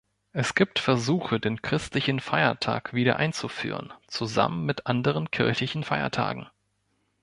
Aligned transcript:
Es 0.33 0.55
gibt 0.55 0.79
Versuche, 0.79 1.39
den 1.39 1.61
christlichen 1.61 2.19
Feiertag 2.19 2.91
wieder 2.95 3.17
einzuführen, 3.17 3.93
zusammen 4.07 4.65
mit 4.65 4.87
anderen 4.87 5.29
kirchlichen 5.29 5.83
Feiertagen. 5.83 6.47